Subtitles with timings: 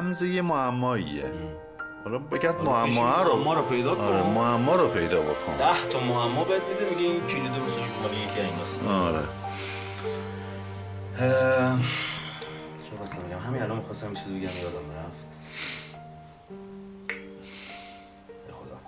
[0.00, 1.32] رمز یه معماییه.
[2.04, 3.36] حالا بگرد معما رو.
[3.36, 4.00] معما رو پیدا کن.
[4.00, 5.56] آره معما رو پیدا بکن.
[5.58, 9.22] ده تا معما بهت میده میگه این کلید رو مثلا مال یکی این داستان آره.
[12.90, 15.26] چه خواستم بگم همین الان می‌خواستم یه چیزی بگم یادم رفت.
[18.52, 18.78] خدا.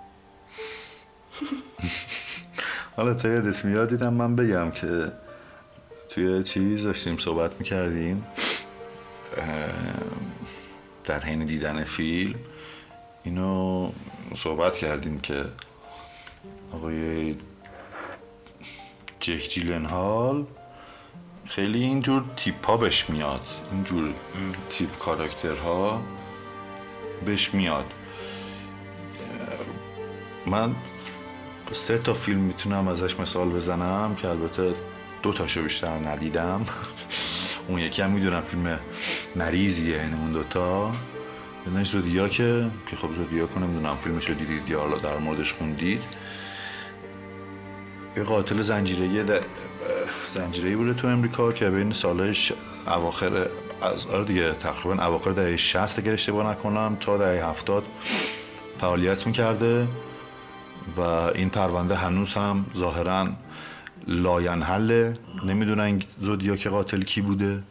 [2.97, 5.11] حالا تا یادت میاد دیدم من بگم که
[6.09, 8.25] توی چیز داشتیم صحبت می‌کردیم.
[11.03, 12.35] در حین دیدن فیلم
[13.23, 13.91] اینو
[14.35, 15.45] صحبت کردیم که
[16.71, 17.35] آقای
[19.19, 20.45] جک جیلنهال
[21.45, 24.13] خیلی اینجور تیپ ها بهش میاد اینجور
[24.69, 26.01] تیپ کاراکترها
[27.25, 27.85] بهش میاد.
[30.45, 30.75] من
[31.71, 34.73] سه تا فیلم می‌تونم ازش مثال بزنم که البته
[35.23, 36.65] دو تاشو بیشتر ندیدم.
[37.67, 38.79] اون یکی هم می‌دونم فیلم
[39.35, 40.91] مریضیه این اون دوتا.
[41.77, 46.01] یه زودیاکه که خب زودیاک نمی‌دونم فیلمشو دیدید یا حالا در موردش خوندید.
[48.17, 49.41] یه قاتل زنجیره‌ای در...
[50.33, 52.53] زنجیره‌ای بوده تو امریکا که بین سالهای ش...
[52.87, 53.47] اواخر
[53.81, 57.83] از آره دیگه تقریبا اواخر دهه 60 اگر اشتباه نکنم تا دهه 70
[58.81, 59.87] فعالیت می‌کرده
[60.97, 63.27] و این پرونده هنوز هم ظاهرا
[64.07, 67.63] لاینحله نمی‌دونن زودیاک قاتل کی بوده.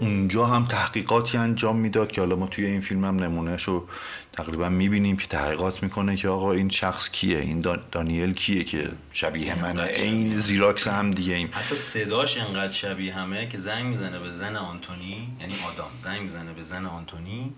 [0.00, 3.88] اونجا هم تحقیقاتی انجام می‌داد که حالا ما توی این فیلم هم نمونهش رو
[4.32, 7.60] تقریبا می‌بینیم که تحقیقات می‌کنه که آقا این شخص کیه؟ این
[7.92, 13.48] دانیل کیه که شبیه منه؟ این زیراکس هم دیگه این حتی صداش انقدر شبیه همه
[13.48, 17.54] که زنگ می‌زنه به زن آنتونی یعنی آدام زنگ می‌زنه به زن آنتونی.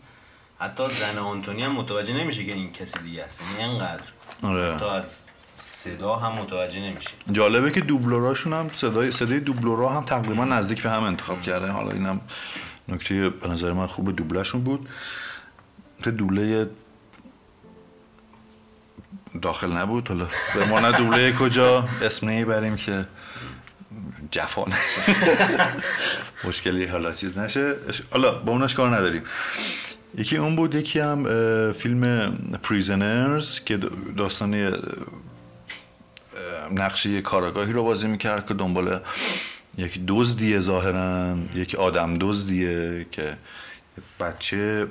[0.59, 3.41] حتی زن آنتونی هم متوجه نمیشه که این کسی دیگه است.
[3.41, 4.03] یعنی انقدر
[4.43, 4.75] آره.
[4.75, 5.23] حتی از
[5.59, 7.11] صدا هم متوجه نمیشه.
[7.33, 11.91] جالبه که دوبلوراشون هم صدای صدای دوبلورا هم تقریبا نزدیک به هم انتخاب کرده حالا
[11.91, 12.21] اینم
[12.89, 14.89] نکته به نظر من خوب دوبلشون بود.
[16.05, 16.71] که دوبله
[19.43, 20.09] داخل نبود.
[20.09, 23.07] حالا به ما دوبله کجا اسم نمی‌بریم که
[24.31, 24.73] جفان.
[26.45, 27.75] مشکلی حالا چیز نشه.
[28.11, 29.23] حالا با اونش کار نداریم.
[30.19, 31.25] یکی اون بود یکی هم
[31.73, 33.81] فیلم پریزنرز که
[34.17, 34.77] داستان
[36.73, 39.01] نقش یه کاراگاهی رو بازی می‌کرد که دنبال
[39.79, 43.37] یک دزدیه ظاهرا یک آدم دزدیه که
[44.21, 44.87] بچه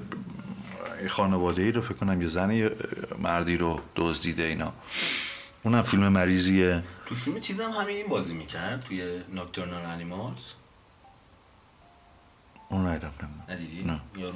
[1.08, 2.72] خانواده ای رو فکر کنم یه زن یه
[3.20, 4.74] مردی رو دزدیده اینا.
[5.64, 6.84] اونم فیلم مریضیه.
[7.06, 10.44] تو فیلم چیز هم همین این بازی می‌کرد توی ناکتورنال انیمالز
[12.70, 13.12] اون ندیدم
[13.50, 14.00] ندیدی؟ نه.
[14.18, 14.36] یارو.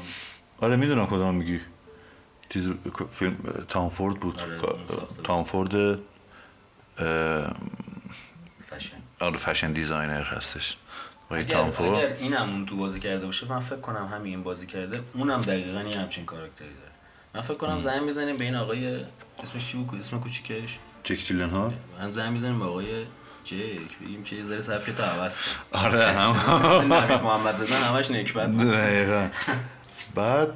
[0.62, 1.60] آره می‌دونم کدام میگی.
[2.50, 2.72] چیز
[3.20, 3.36] فیلم
[3.70, 4.40] Tom Ford بود.
[4.40, 4.60] آره،
[5.24, 6.00] Tom Ford
[8.70, 10.76] fashion آره fashion designer هستش.
[11.32, 14.66] اگر, اگر این هم اون تو بازی کرده باشه من فکر کنم همین این بازی
[14.68, 16.92] کرده اونم دقیقا یه همچین کاراکتری داره.
[17.34, 19.06] من فکر کنم زنگ بزنیم به این آقای
[19.44, 23.06] اسمش چی بود؟ اسم کوچیکش؟ Jake Gyllenhaal من زنگ می‌زنیم به آقای
[23.44, 26.32] جک بگیم که یه ذره سبک تو عوض آره هم
[27.26, 28.58] محمد زدن همش نکبت.
[28.58, 29.28] دقیقا.
[30.16, 30.50] بعد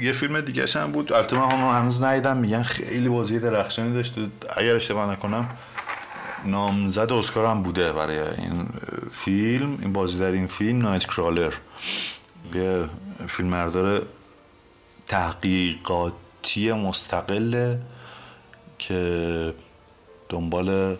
[0.00, 1.12] یه, فیلم دیگه هم بود.
[1.12, 2.36] البته من اونو هنوز ندیدم.
[2.36, 4.14] میگن خیلی بازی درخشانی داشت
[4.56, 5.48] اگر اشتباه نکنم
[6.44, 8.68] نامزد اسکار هم بوده برای این
[9.10, 9.78] فیلم.
[9.80, 11.52] این بازی در این فیلم نایت کرالر.
[12.54, 12.84] یه
[13.28, 14.02] فیلم مردار
[15.08, 17.80] تحقیقاتی مستقله
[18.78, 19.54] که
[20.28, 20.96] دنبال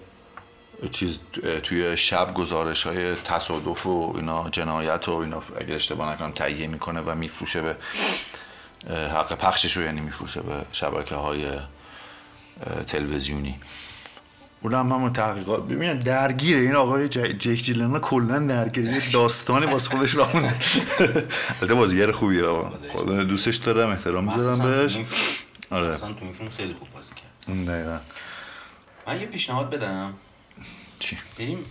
[0.91, 1.19] چیز
[1.63, 7.01] توی شب گزارش های تصادف و اینا جنایت و اینا اگر اشتباه نکنم تهیه می‌کنه
[7.01, 7.77] و میفروشه به
[8.91, 11.47] حق پخشش رو یعنی میفروشه به شبکه های
[12.87, 13.59] تلویزیونی.
[14.61, 15.67] اون هم همون تحقیقات.
[15.67, 16.61] ببینید درگیره.
[16.61, 20.55] این آقای جک جیلن کلا درگیره یه داستانی واسه خودش راه مونده.
[21.61, 22.43] البته بازیگر خوبیه
[22.89, 24.99] خدا دوستش دارم احترام می‌ذارم بهش.
[25.71, 25.89] آره.
[25.89, 27.67] اصلا تو خیلی خوب بازی کرد.
[27.67, 27.99] دقیقاً.
[29.07, 30.15] من یه پیشنهاد بدم.
[31.01, 31.65] چی؟ بریم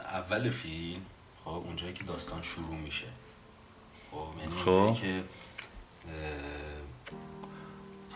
[0.00, 1.02] اول فیلم
[1.44, 3.06] خب اونجایی که داستان شروع میشه.
[4.10, 4.96] خب یعنی خب.
[5.00, 5.24] که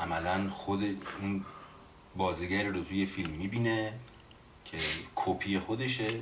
[0.01, 0.83] عملا خود
[1.21, 1.45] اون
[2.17, 3.93] بازیگر رو توی فیلم می‌بینه
[4.65, 4.79] که
[5.15, 6.21] کپی خودشه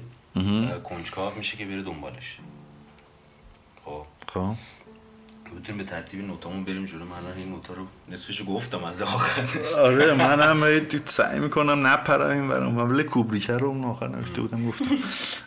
[0.85, 2.39] کنجکاو میشه که بره دنبالش.
[3.85, 4.07] خب.
[4.29, 4.55] خب.
[5.53, 7.05] می‌تونیم به ترتیب نوتامون بریم جلو.
[7.05, 9.49] من این نوتا رو نصفشو گفتم از آخر.
[9.79, 14.69] آره من هم سعی می‌کنم نپرم این برام ولی کوبریکر رو اون آخر نوشته بودم
[14.69, 14.85] گفتم.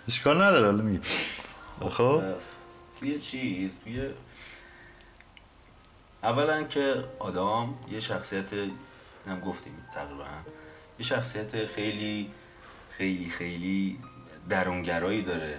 [0.07, 1.01] اشکال نداره حالا میگم
[1.89, 2.23] خب.
[2.99, 4.09] توی چیز توی
[6.23, 8.53] اولا که آدم یه شخصیت
[9.27, 10.23] هم گفتیم تقریبا
[10.99, 12.29] یه شخصیت خیلی
[12.91, 13.99] خیلی خیلی
[14.49, 15.57] درونگرایی داره.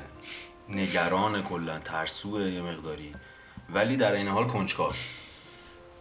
[0.69, 3.13] نگران کلا ترسوه یه مقداری.
[3.75, 4.93] ولی در این حال کنجکاو.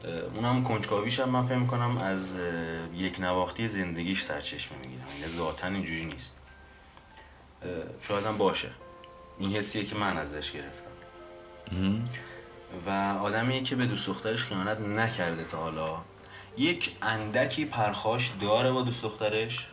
[0.05, 2.35] اه، اون هم کنجکاویش هم من فکر می‌کنم از
[2.95, 5.05] یک نواختی زندگیش سرچشمه می‌گیرم.
[5.19, 6.37] یعنی ذاتا اینجوری نیست.
[8.01, 8.69] شاید هم باشه.
[9.39, 10.91] این حسیه که من ازش گرفتم.
[12.85, 12.89] و
[13.21, 15.97] آدمیه که به دوست دخترش خیانت نکرده تا حالا.
[16.57, 19.67] یک اندکی پرخاش داره با دوست دخترش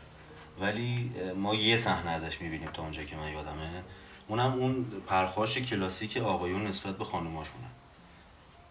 [0.61, 3.83] ولی ما یه صحنه ازش می‌بینیم تا اونجا که من یادمه.
[4.29, 7.65] اونم اون پرخاش کلاسیک آقایون نسبت به خانوماشونه.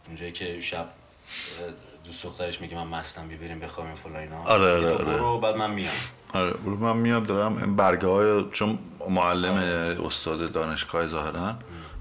[0.08, 0.88] اونجایی که شب
[2.06, 4.44] دوست دخترش میگه من مستم بیا بریم بخوابیم فلان اینا.
[4.44, 5.06] آره، آره، آره.
[5.06, 5.94] برو بعد من میام.
[6.34, 7.58] آره برو من میام دارم.
[7.58, 8.80] این برگه های چون
[9.10, 9.54] معلم
[10.06, 11.56] استاد دانشگاه ظاهرا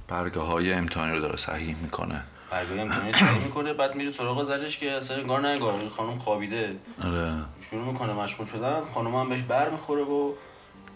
[0.09, 2.25] برگه های امتحانی رو داره صحیح می‌کنه.
[2.51, 6.77] برگاه امتحانی صحیح می‌کنه بعد میره سراغ زدش که اصلا انگار این خانم خوابیده.
[7.05, 7.33] آره.
[7.71, 8.81] شروع می‌کنه مشغول شدن.
[8.95, 10.29] خانم هم بهش بر می‌خوره و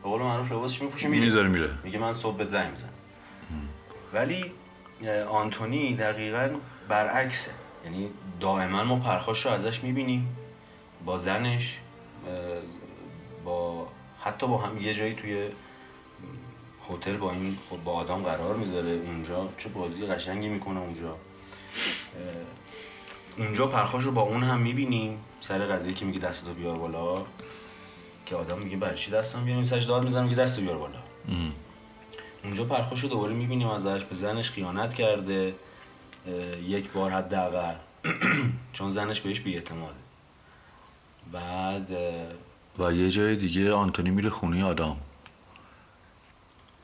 [0.02, 1.24] به قول معروف لباسش میپوشه میره.
[1.24, 1.70] می‌ذاره میره.
[1.84, 2.88] میگه من صبح بهت زنگ می‌زنم.
[4.14, 4.52] ولی
[5.30, 6.48] آنتونی دقیقا
[6.88, 7.50] برعکسه.
[7.84, 8.10] یعنی
[8.40, 10.36] دائما ما پرخاش رو ازش می‌بینیم.
[11.04, 11.78] با زنش
[13.44, 13.88] با
[14.20, 15.48] حتی با هم یه جایی توی
[16.90, 18.90] هتل با این خب با آدم قرار می‌ذاره.
[18.90, 21.16] اونجا چه بازی قشنگی می‌کنه اونجا.
[23.38, 25.18] اونجا پرخاش رو با اون هم می‌بینیم.
[25.40, 27.24] سر قضیه که میگه دستتو بیار بالا
[28.26, 30.98] که آدم میگه برای چی دستم بیارم این سرش داد می‌زنم میگه دستو بیار بالا.
[32.44, 34.04] اونجا پرخاش رو دوباره می‌بینیم ازش.
[34.04, 35.54] به زنش خیانت کرده.
[36.64, 37.74] یک بار حداقل.
[38.72, 39.94] چون زنش بهش بیاعتماده.
[41.32, 41.92] بعد
[42.78, 44.96] و یه جای دیگه آنتونی میره خونه آدم.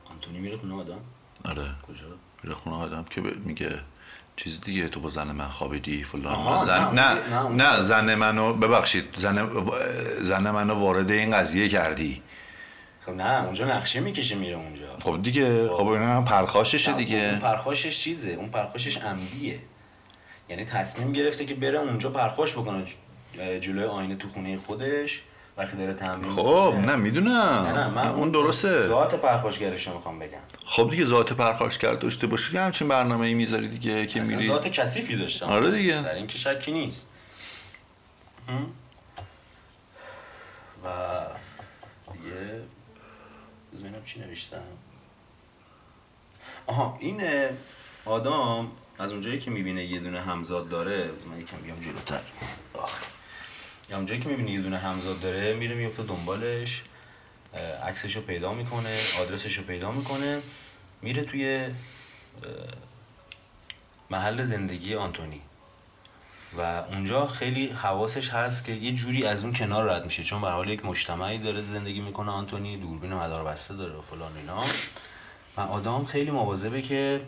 [0.05, 0.99] آنتونی میره خونه آدم؟
[1.45, 1.65] آره.
[1.87, 2.05] کجا؟
[2.43, 3.79] میره خونه آدم که میگه
[4.35, 6.65] چیز دیگه تو با زن من خوابیدی فلان.
[6.65, 6.93] زن...
[6.93, 9.49] نه، نه نه، نه زن منو ببخشید زن
[10.21, 12.21] زن منو وارد این قضیه کردی.
[13.05, 14.97] خب نه اونجا نقشه می‌کشه میره اونجا.
[15.03, 17.35] خب دیگه خب اینا هم پرخاششه اون دیگه.
[17.35, 19.59] پرخاشش چیزه؟ اون پرخاشش عمدیه
[20.49, 22.83] یعنی تصمیم گرفته که بره اونجا پرخاش بکنه.
[23.59, 25.21] جلوی آینه تو خونه خودش
[25.57, 26.75] وقتی داره تمرین خب.
[26.85, 27.31] نه می‌دونم.
[27.31, 28.87] نه نه من اون درسته.
[28.87, 30.37] ذات پرخاشگرش رو می‌خوام بگم.
[30.65, 34.47] خب دیگه ذات پرخاش کرد داشته باشه که همچین برنامه ای می‌ذاری دیگه که میری.
[34.47, 35.45] ذات کثیفی داشتم.
[35.45, 36.01] آره دیگه.
[36.01, 37.07] در این که شکی نیست؟
[40.85, 40.87] و
[42.13, 42.61] دیگه
[43.79, 44.63] ببینم چی نوشتم؟
[46.67, 47.21] آها این
[48.05, 52.21] آدم از اونجایی که می‌بینه یه دونه همزاد داره من یکم بیام جلوتر.
[52.73, 53.01] آخ.
[53.89, 56.83] یا اونجایی که می‌بینه یه دونه همزاد داره میره میفته دنبالش
[57.83, 60.41] عکسش رو پیدا می‌کنه آدرسش رو پیدا می‌کنه
[61.01, 61.69] میره توی
[64.09, 65.41] محل زندگی آنتونی.
[66.57, 70.23] و اونجا خیلی حواسش هست که یه جوری از اون کنار رد میشه.
[70.23, 72.31] چون به یک مجتمعی داره زندگی می‌کنه.
[72.31, 74.63] آنتونی دوربین مدار بسته داره و فلان اینا.
[75.57, 77.21] و آدم خیلی مواظبه که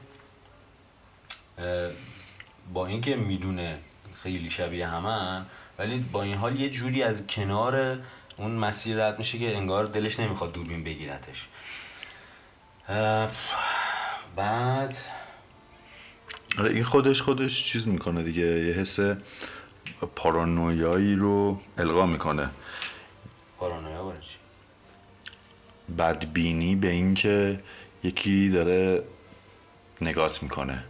[2.73, 3.77] با اینکه می‌دونه
[4.23, 5.45] خیلی شبیه همن
[5.79, 7.99] ولی با این حال یه جوری از کنار
[8.37, 11.47] اون مسیر رد میشه که انگار دلش نمی‌خواد دوربین بگیرتش.
[14.35, 14.97] بعد
[16.59, 18.99] این خودش خودش چیز می‌کنه دیگه یه حس
[20.15, 22.49] پارانویایی رو القا می‌کنه.
[23.59, 24.37] پارانویا برای چی؟
[25.97, 27.63] بدبینی به اینکه
[28.03, 29.03] یکی داره
[30.01, 30.83] نگات می‌کنه.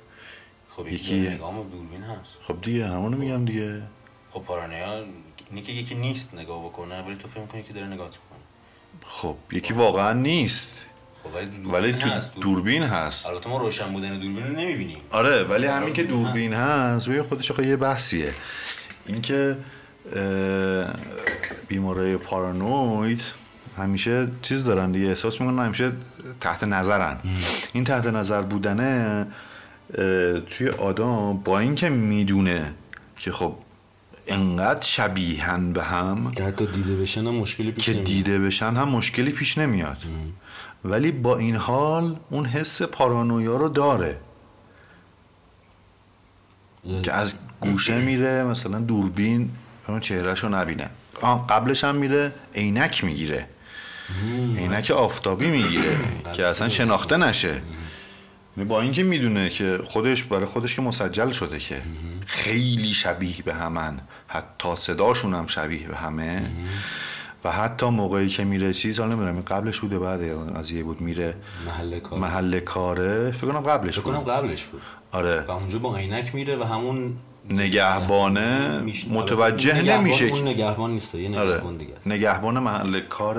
[0.69, 2.33] خب یکی- نگاه دوربین هست.
[2.41, 3.81] خب دیگه همونو میگم دیگه.
[4.31, 5.05] خب پارانویا
[5.49, 8.39] اینه که یکی نیست نگاه بکنه ولی تو فکر می‌کنی که داره نگاه می‌کنه.
[9.05, 10.77] خب یکی واقعا نیست.
[10.77, 10.94] خب
[11.35, 13.27] ولی دوربین ولی تو هست دوربین هست.
[13.27, 14.97] البته ما روشن بودن دوربین رو نمی‌بینیم.
[15.11, 18.33] آره ولی همین که دوربین هست ببین خودش آخه یه بحثیه.
[19.05, 19.57] اینکه
[20.15, 20.93] اه،
[21.67, 23.23] بیمارای پارانوید
[23.77, 25.91] همیشه چیز دارن دیگه احساس می‌کنن همیشه
[26.39, 27.17] تحت نظرن.
[27.73, 29.27] این تحت نظر بودنه
[30.49, 32.73] توی آدم با اینکه می‌دونه
[33.17, 33.55] که خب
[34.27, 38.07] انقدر شبیهن به هم که حتی دیده بشن هم مشکلی پیش که نمیاد.
[38.07, 39.97] دیده بشن هم مشکلی پیش نمیاد.
[40.85, 44.17] ولی با این حال اون حس پارانویا رو داره.
[47.03, 49.49] که از گوشه میره مثلا دوربین
[49.87, 50.89] اون چهرهش رو نبینه.
[51.49, 53.47] قبلش هم میره عینک می‌گیره.
[54.57, 55.97] عینک آفتابی می‌گیره
[56.33, 57.61] که اصلا شناخته نشه.
[58.57, 61.81] یعنی با اینکه می‌دونه که خودش برای خودش که مسجل شده که
[62.25, 63.99] خیلی شبیه به همن.
[64.27, 66.51] حتی صداشون هم شبیه به همه.
[67.45, 70.21] و حتی موقعی که میره چیز حالا نمی‌دونم قبلش بوده بعد
[70.55, 71.35] از یه بود میره
[71.65, 73.31] محل کار محل کاره.
[73.31, 74.81] فکر کنم قبلش فکر کنم قبلش بود.
[75.11, 75.43] آره.
[75.47, 77.13] و اونجا با عینک میره و همون
[77.49, 81.49] نگهبانه متوجه نگهبان- نمیشه اون نگهبان نیست یه آره.
[81.53, 82.07] نگهبان دیگه است.
[82.07, 83.37] نگهبان محل کار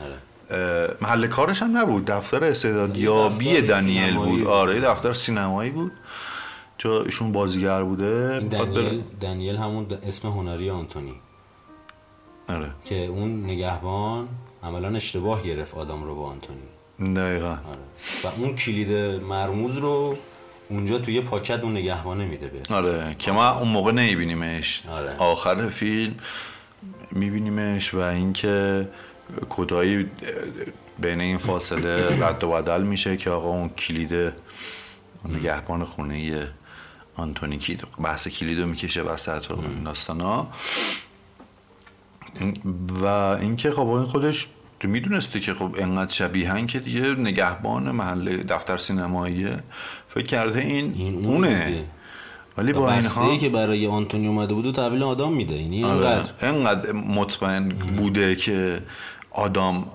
[0.00, 0.90] آره.
[1.02, 2.04] محل کارش هم نبود.
[2.04, 4.46] دفتر استعدادیابی سینمایی بود.
[4.46, 5.92] آره دفتر سینمایی بود.
[6.78, 8.40] چون ایشون بازیگر بوده.
[8.40, 11.14] دنیل, دنیل همون اسم هنری آنتونی.
[12.48, 12.70] آره.
[12.84, 14.28] که اون نگهبان
[14.62, 17.14] عملا اشتباه گرفت آدم رو با آنتونی.
[17.14, 17.48] دقیقا.
[17.48, 17.58] آره.
[18.24, 20.16] و اون کلید مرموز رو
[20.68, 23.16] اونجا توی پاکت اون نگهبانه میده به آره.
[23.18, 24.82] که ما اون موقع نمیبینیمش.
[24.90, 25.16] آره.
[25.16, 26.14] آخر فیلم
[27.12, 28.88] میبینیمش و اینکه
[29.50, 30.10] کدایی
[30.98, 34.32] بین این فاصله رد و بدل میشه که آقا اون کلید
[35.28, 36.46] نگهبان خونه
[37.16, 40.36] آنتونی کید بحث کلیدو می‌کشه وسط و این داستانا.
[40.36, 40.46] این-
[43.02, 44.48] و اینکه خب این خودش
[44.80, 49.58] تو می‌دونسته که خب انقدر شبیهن که دیگه نگهبان محل دفتر سینماییه.
[50.08, 51.64] فکر کرده این, این اون اونه.
[51.64, 51.84] دیگه.
[52.58, 55.54] ولی با این ای که برای آنتونی اومده بود و تحویل آدم میده.
[55.54, 56.06] یعنی آره.
[56.06, 56.30] اینقدر.
[56.40, 58.82] انقدر مطمئن بوده که
[59.30, 59.86] آدام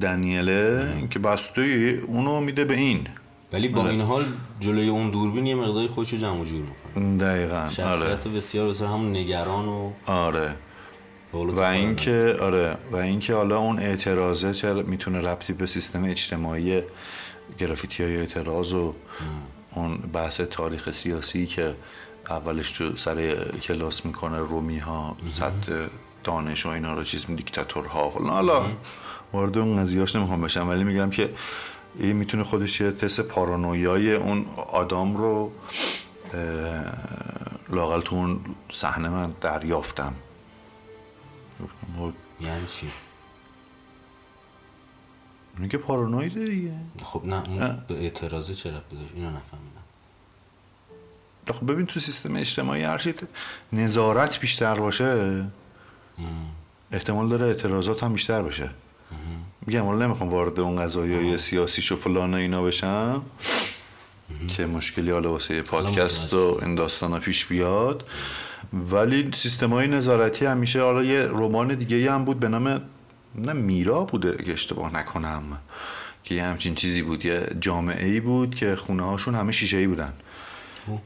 [0.00, 1.62] دنیله که بسته
[2.06, 3.06] اونو میده به این.
[3.52, 3.90] ولی با آره.
[3.90, 4.24] این حال
[4.60, 7.16] جلوی اون دوربین یه مقداری خودش رو جمع جور می‌کنه.
[7.16, 7.56] دقیقا.
[7.56, 7.70] آره.
[7.70, 10.50] شخصیت بسیار بسیار همون نگران و آره.
[11.44, 16.82] و اینکه آره و اینکه حالا اون اعتراضه چه می‌تونه ربطی به سیستم اجتماعی
[17.58, 18.94] گرافیتی های اعتراض و
[19.74, 21.74] اون بحث تاریخ سیاسی که
[22.30, 25.86] اولش تو سر کلاس می‌کنه رومی ها سطح
[26.24, 28.10] دانش و اینا رو چیز دیکتاتورها.
[28.10, 28.66] فلان حالا
[29.32, 31.30] وارد اون قضیهاش نمی‌خوام بشم ولی میگم که
[31.98, 35.52] این می‌تونه خودش یه تست پارانویای اون آدم رو
[37.70, 38.40] لاقل تو اون
[38.70, 40.12] صحنه من دریافتم.
[42.40, 42.90] یعنی چی؟
[45.58, 46.72] اون که پارانویده دیگه.
[47.04, 47.86] خب نه اون اه.
[47.86, 49.76] به اعتراضه چه ربطی داشت؟ اینو نفهمیدم.
[51.52, 53.14] خب ببین تو سیستم اجتماعی هر
[53.72, 55.44] نظارت بیشتر باشه
[56.92, 58.70] احتمال داره اعتراضات هم بیشتر بشه
[59.66, 63.22] میگم حالا نمی‌خوام وارد اون قضایای سیاسی و فلان و اینا بشم.
[64.48, 68.04] که مشکلی حالا واسه پادکست و این داستانا پیش بیاد.
[68.72, 72.82] ولی سیستم های نظارتی همیشه حالا یه رمان دیگه هم بود به نام
[73.34, 75.42] نه میرا بوده اگه اشتباه نکنم
[76.24, 79.86] که یه همچین چیزی بود یه جامعه ای بود که خونه هاشون همه شیشه ای
[79.86, 80.12] بودن.
[80.86, 80.98] خب.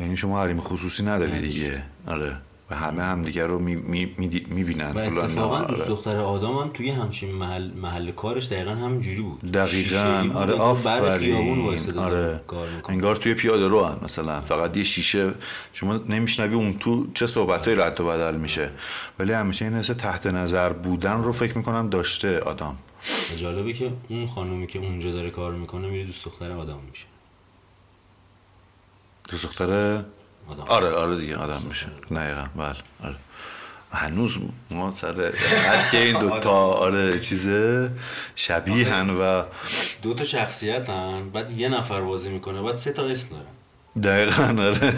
[0.00, 1.82] یعنی شما حریم خصوصی نداری دیگه.
[2.06, 2.36] آره.
[2.70, 7.70] و همه هم دیگه رو می‌بینن و اتفاقا دوست دختر آدم هم توی همچین محل,
[7.72, 9.52] محل کارش دقیقا همین جوری بود.
[9.52, 12.40] دقیقا آره آفرین آره.
[12.88, 14.40] انگار توی پیاده رو هن مثلا.
[14.40, 15.34] فقط یه شیشه.
[15.72, 18.70] شما نمیشنوی اون تو چه صحبت رد و بدل میشه.
[19.18, 22.76] ولی همیشه این حس تحت نظر بودن رو فکر می‌کنم داشته آدم.
[23.36, 27.04] جالبه که اون خانومی که اونجا داره کار می‌کنه میره دوست دختر آدم میشه.
[29.30, 30.02] دوست دختر
[30.50, 31.86] آدم آره آره دیگه آدم میشه.
[32.10, 33.14] دقیقا بله آره.
[33.92, 34.38] هنوز
[34.70, 35.32] ما سر
[35.66, 36.52] هر که این دوتا
[36.86, 37.90] آره چیزه
[38.36, 39.42] شبیه هن و
[40.02, 43.44] دو تا شخصیت هن بعد یه نفر بازی می‌کنه بعد سه تا اسم دارن
[44.02, 44.94] دقیقا آره.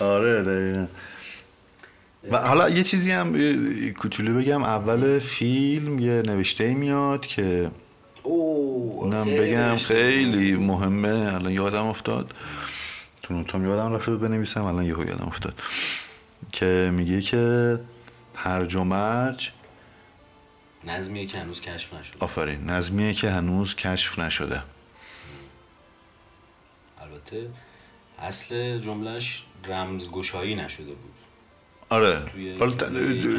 [0.14, 0.86] آره دقیقا.
[2.30, 3.32] و حالا یه چیزی هم
[3.92, 7.70] کوچولو بگم اول فیلم یه نوشته میاد که
[8.22, 9.76] اوه خیلی بگم.
[9.76, 11.34] خیلی مهمه.
[11.34, 12.34] الان یادم افتاد.
[13.22, 15.54] تو نوتام یادم رفته بنویسم الان یهو یادم افتاد.
[16.52, 17.80] که میگه که
[18.36, 19.50] هرج و مرج
[20.84, 22.16] نظمیه که هنوز کشف نشده.
[22.20, 24.62] آفرین نظمیه که هنوز کشف نشده.
[27.00, 27.50] البته
[28.18, 31.12] اصل جملهش رمزگشایی نشده بود.
[31.88, 32.22] آره.
[32.58, 32.74] حالا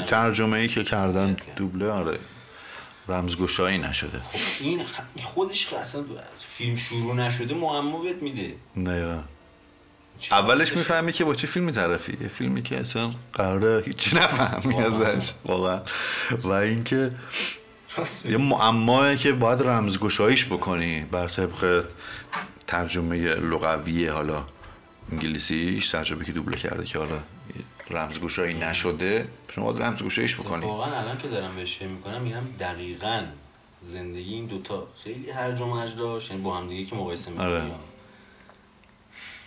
[0.06, 1.38] ترجمه ای که کردن.
[1.56, 2.20] دوبله آره.
[3.08, 4.22] رمزگشایی نشده.
[4.60, 4.82] این
[5.24, 6.04] خودش که اصلا
[6.40, 8.56] فیلم شروع نشده معما بهت میده.
[8.86, 9.20] دقیقا.
[10.32, 14.76] اولش می‌فهمی که با چه فیلمی طرفی؟ یه فیلمی که اصلا قراره هیچی نفهمی.
[14.76, 15.82] ازش واقعا.
[16.44, 17.12] و اینکه
[18.26, 21.86] یه معماه که باید رمزگشاییش بکنی بر طبق
[22.68, 24.44] ترجمه لغوی حالا
[25.12, 27.20] انگلیسیش ترجمه که دوبله کرده که حالا
[27.94, 30.66] رمزگشایی نشده شما باید رمزگشاییش بکنی.
[30.66, 33.24] واقعا الان که دارم بهش می‌کنم میگم دقیقا
[33.82, 37.46] زندگی این دوتا خیلی هرج و مرج داشت یعنی با هم دیگه که مقایسه می‌کنی
[37.46, 37.64] آره.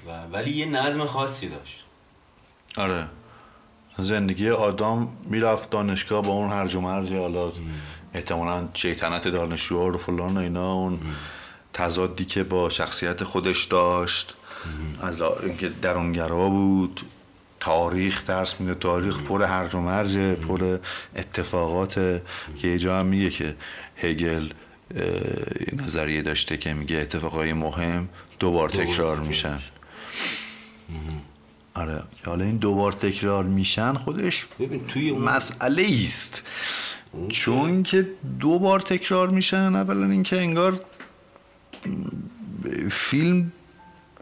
[0.06, 1.84] و ولی یه نظم خاصی داشت.
[2.76, 3.06] آره.
[3.98, 7.52] زندگی آدم می‌رفت دانشگاه با اون هرج و مرج حالا
[8.14, 11.00] احتمالا شیطنت دانشجوها رو فلان و اینا اون
[11.72, 14.34] تضادی که با شخصیت خودش داشت
[15.00, 17.00] از اینکه درونگرا بود
[17.66, 20.78] تاریخ درس میده تاریخ پر هرج و مرج پر
[21.16, 21.94] اتفاقات
[22.58, 23.56] که یه جا هم میگه که
[23.96, 24.48] هگل
[25.72, 28.08] نظریه داشته که میگه اتفاقای مهم
[28.38, 29.58] دو بار دو بار تکرار میشن.
[31.74, 36.42] آره حالا این دوبار تکرار میشن خودش ببین توی مسئله است
[37.28, 38.08] چون که
[38.40, 40.80] دو بار تکرار میشن اولا اینکه انگار
[42.90, 43.52] فیلم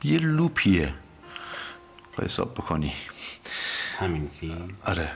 [0.04, 0.94] یه لوپیه.
[2.22, 2.92] حساب بکنی.
[3.98, 5.10] همین فیلم؟ آره.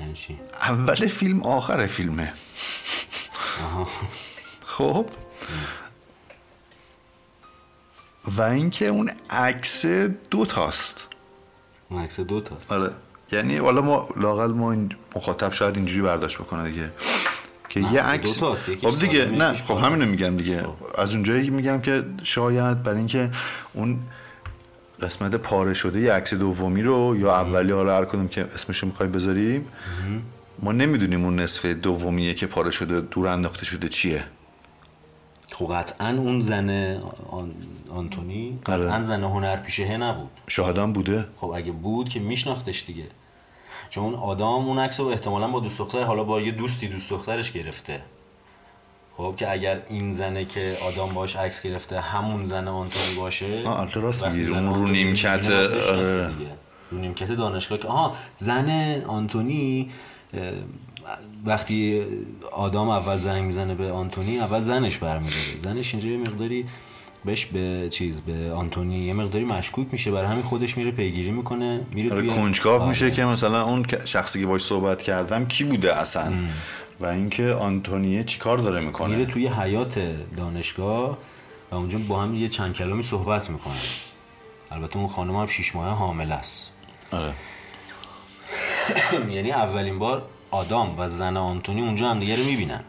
[0.00, 2.32] یعنی اول فیلم آخر فیلمه.
[3.64, 3.88] آها.
[4.64, 5.06] خب.
[8.36, 9.86] و اینکه اون عکس
[10.30, 11.06] دو تاست.
[11.88, 12.72] اون عکس دو تاست.
[12.72, 12.90] آره.
[13.32, 16.90] یعنی حالا ما لاقل ما این مخاطب شاید اینجوری برداشت بکنه دیگه.
[17.68, 18.42] که یه عکس
[18.82, 19.74] خب دیگه نه خب.
[19.74, 20.64] همینو میگم دیگه.
[20.98, 23.30] از اونجایی میگم که شاید برای اینکه
[23.72, 23.98] اون
[25.02, 29.08] قسمت پاره شده یه عکس دومی رو یا اولی حالا هر کدوم که اسمشو می‌خوای
[29.08, 29.68] بذاریم.
[30.58, 34.24] ما نمی‌دونیم اون نصف دومیه که پاره شده دور انداخته شده چیه.
[35.52, 37.00] خب قطعا اون زن
[37.30, 37.54] آن...
[37.90, 38.82] آنتونی آره.
[38.82, 40.30] قطعا زن هنرپیشه نبود.
[40.46, 41.26] شاهدان بوده.
[41.36, 43.06] خب اگه بود که میشناختش دیگه.
[43.90, 47.10] چون اون آدم اون عکس رو احتمالا با دوست دختر حالا با یه دوستی دوست
[47.10, 48.00] دخترش گرفته.
[49.16, 53.78] خب که اگر این زنه که آدم باش عکس گرفته همون زن آنتونی باشه آه،
[53.78, 54.50] آره، راست وقتی میگی.
[54.50, 56.30] اون رو نیمکت، آره.
[56.90, 59.90] رو نیمکت دانشگاه که آها زن آنتونی
[61.44, 62.02] وقتی
[62.52, 66.64] آدم اول زنگ می‌زنه به آنتونی اول زنش برمیداره زنش اینجا یه مقداری
[67.24, 71.80] بهش به چیز به آنتونی یه مقداری مشکوک میشه برای همین خودش میره پیگیری می‌کنه
[71.92, 72.88] میره آره کنجکاو آره.
[72.88, 76.32] میشه که مثلا اون شخصی که باش صحبت کردم کی بوده اصلا
[77.00, 79.98] و اینکه آنتونیه چیکار داره می‌کنه؟ میره توی حیات
[80.36, 81.18] دانشگاه
[81.70, 83.74] و اونجا با هم یه چند کلامی صحبت می‌کنه.
[84.70, 86.70] البته اون خانم هم شیش ماه حامل است.
[87.10, 87.32] آره.
[89.34, 92.84] یعنی اولین بار آدام و زن آنتونی اونجا هم دیگه رو می‌بینن.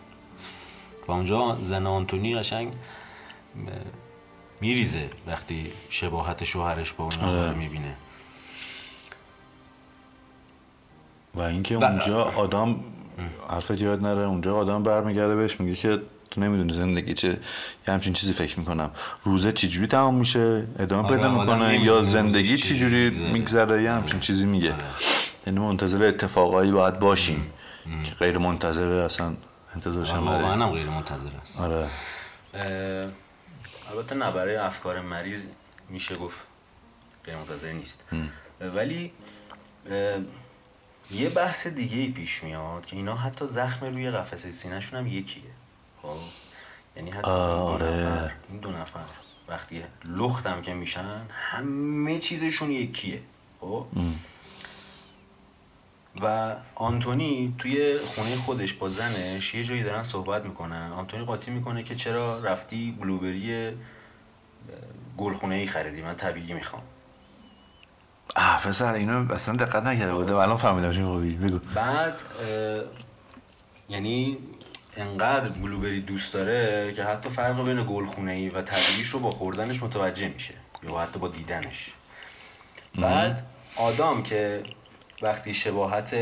[1.08, 2.74] و اونجا زن آنتونی قشنگ
[4.62, 7.50] میریزه وقتی شباهت شوهرش با اون آره.
[7.50, 7.96] رو می‌بینه.
[11.36, 12.76] و اینکه اونجا آدم
[13.50, 14.22] حرفت یاد نره.
[14.22, 16.02] اونجا آدم برمیگرده بهش میگه که
[16.32, 18.92] تو نمی‌دونی زندگی چه یه همچین چیزی فکر می‌کنم.
[19.24, 23.84] روزه چجوری تمام میشه؟ ادامه آره، پیدا می‌کنه؟ یا زندگی چجوری می‌گذره.
[23.84, 24.74] یه همچین چیزی میگه.
[24.74, 24.84] آره.
[25.48, 27.54] یعنی منتظر اتفاقایی باید باشیم
[28.04, 29.34] که غیر منتظره اصلا
[29.76, 30.54] انتظارش هم واقعا.
[30.54, 31.62] هم غیر منتظر است.
[31.62, 31.88] آره.
[33.92, 35.46] البته نه برای افکار مریض
[35.90, 36.38] میشه گفت
[37.26, 38.04] غیر منتظر نیست.
[38.76, 39.12] ولی
[41.12, 45.44] یه بحث دیگه ای پیش میاد که اینا حتی زخم روی قفسه سینهشون هم یکیه.
[46.02, 46.18] خب؟
[46.96, 47.86] یعنی حتی آره.
[47.86, 49.06] نفر این دو نفر
[49.48, 53.22] وقتی لختم که میشن همه چیزشون یکیه.
[53.60, 53.86] خب؟
[56.22, 60.92] و آنتونی توی خونه خودش با زنش یه جایی دارن صحبت می‌کنن.
[60.92, 63.72] آنتونی قاطی می‌کنه که چرا رفتی بلوبری
[65.18, 66.84] گلخونه ای خریدی؟ من طبیعی می‌خوام.
[68.36, 70.36] آه پسر اینو اصلا دقت نکرده بوده.
[70.36, 71.36] الان فهمیدم چی بگی.
[71.36, 71.60] بگو.
[71.76, 72.22] بعد
[73.90, 74.38] یعنی
[74.98, 79.84] انقدر بلوبری دوست داره که حتی فرق بین گلخونه ای و طبیعیش رو با خوردنش
[79.84, 80.54] متوجه میشه.
[80.84, 81.92] یا حتی با دیدنش.
[82.96, 84.64] بعد آدام که
[85.22, 86.16] وقتی شباهت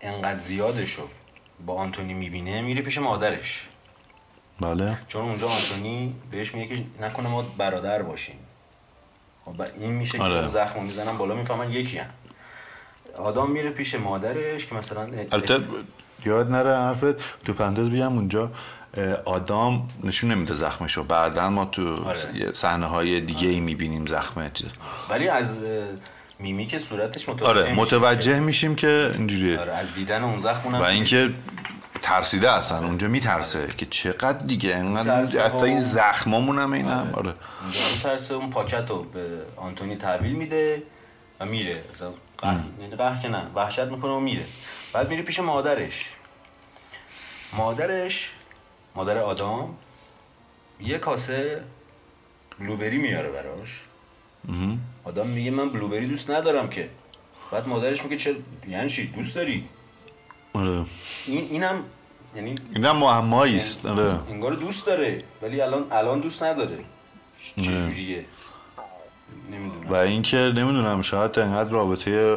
[0.00, 1.08] انقدر زیادش رو
[1.66, 3.68] با آنتونی می‌بینه میره پیش مادرش.
[4.60, 4.98] بله.
[5.08, 8.36] چون اونجا آنتونی بهش میگه که نکنه ما برادر باشیم.
[9.58, 10.34] و این میشه که آره.
[10.38, 12.06] اون زخم می‌زنن بالا می‌فهمن یکی هم
[13.18, 15.60] آدم میره پیش مادرش که مثلا البته
[16.24, 18.50] یاد نره حرفت تو پنداز بیام اونجا
[19.24, 21.04] آدام نشون نمیده زخمشو.
[21.04, 22.52] بعدا ما تو آره.
[22.52, 24.66] صحنه های دیگه ای می‌بینیم زخمه چیز.
[25.10, 25.84] ولی از اه،
[26.38, 29.58] میمیک صورتش متوجه آره میشیم متوجه که- میشیم که اینجوریه.
[29.60, 31.30] آره از دیدن اون زخم و اینکه
[32.08, 37.34] ترسیده اصلا اونجا میترسه که چقدر دیگه انقدر حتی این زخمامون هم این هم آره.
[37.62, 38.34] اونجا میترسه.
[38.34, 40.82] اون پاکت رو به آنتونی تحویل میده
[41.40, 41.82] و میره.
[42.80, 43.46] یعنی قهر که نه.
[43.54, 44.44] وحشت می‌کنه و میره.
[44.92, 46.12] بعد میره پیش مادرش.
[47.52, 48.32] مادرش
[48.94, 49.76] مادر آدام
[50.80, 51.62] یه کاسه
[52.58, 53.80] بلوبری میاره براش.
[55.04, 56.90] آدم میگه من بلوبری دوست ندارم که.
[57.52, 58.36] بعد مادرش میگه چه
[58.68, 59.68] یعنی چی؟ دوست داری؟
[60.52, 60.84] آره.
[61.26, 61.84] این اینم
[62.36, 64.18] یعنی این هم معمایی است آره.
[64.30, 66.78] انگار دوست داره ولی الان الان دوست نداره.
[67.56, 68.24] چجوریه
[69.52, 69.90] نمی‌دونم.
[69.90, 72.36] و اینکه نمی‌دونم شاید انقدر رابطه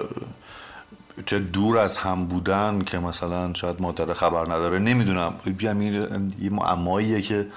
[1.25, 5.33] چه دور از هم بودن که مثلا شاید مادر خبر نداره نمی‌دونم.
[5.57, 7.47] بیام این یه معماییه که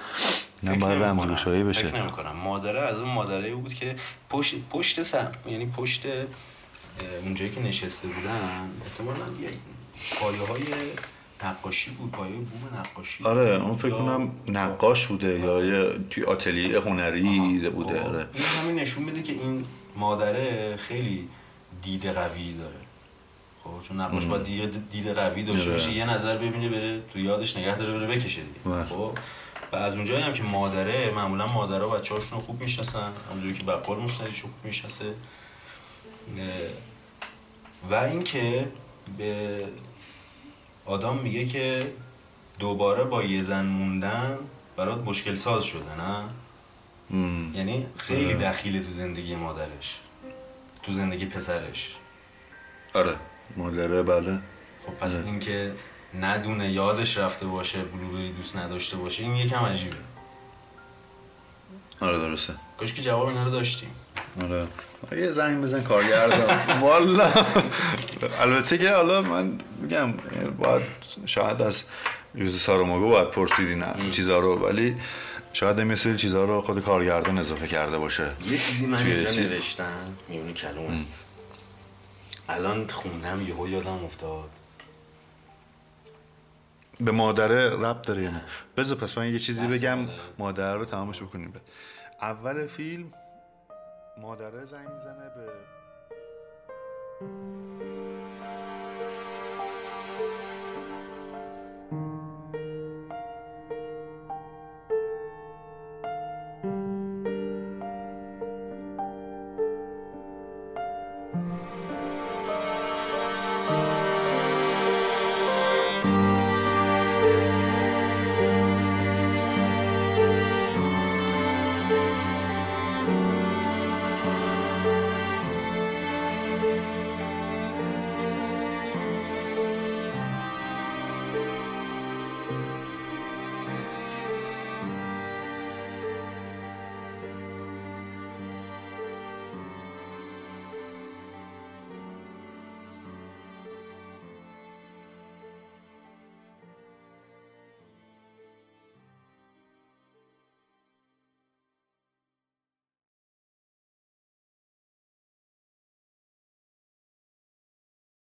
[0.63, 1.87] نه باید رمزگشایی بشه.
[1.87, 2.35] فکر نمی‌کنم.
[2.35, 3.95] مادره از اون مادره بود که
[4.29, 6.05] پشت پشت سر یعنی پشت
[7.23, 9.49] اونجایی که نشسته بودن احتمالاً یه
[10.19, 10.63] پایه های
[11.43, 13.23] نقاشی بود پایه بوم نقاشی.
[13.23, 13.63] آره.
[13.63, 18.27] اون فکر کنم نقاش بوده یا یه توی آتلیه هنری بوده خب، آره.
[18.33, 21.29] این همین نشون میده که این مادره خیلی
[21.81, 22.75] دید قوی داره.
[23.63, 25.73] خب چون نقاش باید دید, دید قوی داشته آره.
[25.73, 28.75] باشه یه نظر ببینه بره تو یادش نگه داره بره بکشه دیگه.
[28.75, 28.85] بله.
[28.85, 29.11] خب.
[29.71, 33.97] و از اونجایی هم که مادره معمولا مادرها بچه‌هاشون رو خوب می‌شناسن همونجوری که بقال
[33.97, 35.13] مشتریش رو خوب می‌شناسه.
[37.89, 38.67] و اینکه
[39.17, 39.63] به
[40.85, 41.91] آدم میگه که
[42.59, 44.37] دوباره با یه زن موندن
[44.77, 46.23] برات مشکل ساز شده نه.
[47.55, 48.49] یعنی خیلی آره.
[48.49, 49.99] دخیله تو زندگی مادرش
[50.83, 51.95] تو زندگی پسرش.
[52.93, 53.15] آره.
[53.57, 54.39] مادره بله.
[54.85, 55.25] خب پس آره.
[55.25, 55.73] اینکه
[56.19, 59.95] ندونه یادش رفته باشه بلوبری دوست نداشته باشه این یکم عجیبه.
[61.99, 62.53] آره درسته.
[62.77, 63.89] کاش که جواب اینا رو داشتیم.
[64.41, 64.67] آره.
[65.11, 66.57] یه زنگ بزن کارگردان.
[66.81, 67.31] والا.
[68.41, 70.11] البته که حالا من میگم
[70.57, 70.83] باید
[71.25, 71.83] شاید از
[72.35, 74.95] یوز ساراماگو باید پرسید این چیزا رو ولی
[75.53, 78.31] شاید این مثل چیزا رو خود کارگردان اضافه کرده باشه.
[78.45, 80.93] یه چیزی من اینجا نوشتم میونی کلمات
[82.49, 84.49] الان خوندم یهو یادم افتاد.
[86.99, 88.41] به مادره رب داره یا نه؟
[88.77, 90.15] بذار پس من یه چیزی بگم مادره.
[90.39, 91.53] مادر رو تمامش بکنیم.
[92.21, 93.13] اول فیلم
[94.17, 95.51] مادره زنگ می‌زنه به